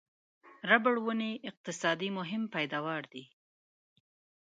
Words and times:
ربړ 0.69 0.95
ونې 1.03 1.31
یې 1.35 1.43
اقتصادي 1.49 2.09
مهم 2.17 2.43
پیداوا 2.55 2.97
دي. 3.11 3.23